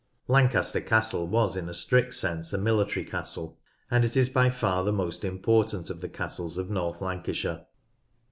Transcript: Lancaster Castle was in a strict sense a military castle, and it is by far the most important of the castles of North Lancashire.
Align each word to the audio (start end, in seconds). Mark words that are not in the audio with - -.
Lancaster 0.27 0.81
Castle 0.81 1.27
was 1.27 1.55
in 1.55 1.69
a 1.69 1.75
strict 1.75 2.15
sense 2.15 2.53
a 2.53 2.57
military 2.57 3.05
castle, 3.05 3.59
and 3.91 4.03
it 4.03 4.17
is 4.17 4.29
by 4.29 4.49
far 4.49 4.83
the 4.83 4.91
most 4.91 5.23
important 5.23 5.91
of 5.91 6.01
the 6.01 6.09
castles 6.09 6.57
of 6.57 6.71
North 6.71 7.01
Lancashire. 7.01 7.67